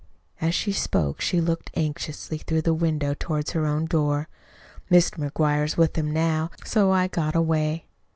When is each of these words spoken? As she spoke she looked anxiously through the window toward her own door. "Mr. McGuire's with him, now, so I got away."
As 0.41 0.55
she 0.55 0.71
spoke 0.71 1.21
she 1.21 1.39
looked 1.39 1.69
anxiously 1.75 2.39
through 2.39 2.63
the 2.63 2.73
window 2.73 3.13
toward 3.13 3.51
her 3.51 3.67
own 3.67 3.85
door. 3.85 4.27
"Mr. 4.89 5.29
McGuire's 5.29 5.77
with 5.77 5.95
him, 5.95 6.09
now, 6.09 6.49
so 6.65 6.89
I 6.89 7.07
got 7.07 7.35
away." 7.35 7.85